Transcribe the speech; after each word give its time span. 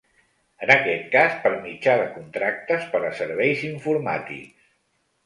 En 0.67 0.71
aquest 0.75 1.03
cas, 1.15 1.35
per 1.43 1.51
mitjà 1.65 1.93
de 1.99 2.07
contractes 2.15 2.87
per 2.95 3.03
a 3.11 3.13
serveis 3.21 3.63
informàtics. 3.69 4.65